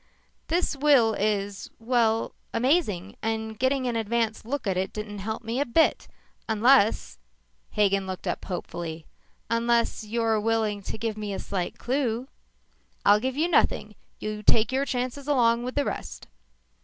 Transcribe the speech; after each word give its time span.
"This 0.47 0.75
will 0.75 1.13
is 1.13 1.69
well, 1.77 2.33
amazing, 2.55 3.17
and 3.21 3.59
getting 3.59 3.85
an 3.85 3.95
advance 3.95 4.43
look 4.43 4.63
didn't 4.63 5.19
help 5.19 5.43
me 5.43 5.59
a 5.59 5.63
bit 5.67 6.07
unless" 6.49 7.19
Hagen 7.77 8.07
looked 8.07 8.25
up 8.25 8.43
hopefully." 8.45 9.05
unless 9.51 10.03
you're 10.03 10.41
willing 10.41 10.81
to 10.81 10.97
give 10.97 11.17
me 11.17 11.33
a 11.35 11.39
slight 11.39 11.77
clue" 11.77 12.27
"I'll 13.05 13.19
give 13.19 13.37
you 13.37 13.47
nothing. 13.47 13.93
You 14.17 14.41
take 14.41 14.71
your 14.71 14.85
chances 14.85 15.27
along 15.27 15.61
with 15.65 15.75
the 15.75 15.85
rest." 15.85 16.27